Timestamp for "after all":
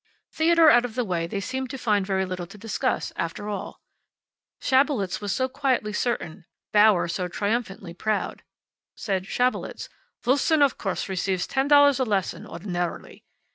3.15-3.83